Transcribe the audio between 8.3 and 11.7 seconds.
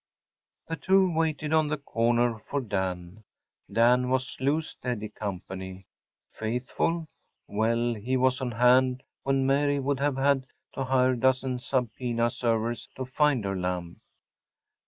on hand when Mary would have had to hire a dozen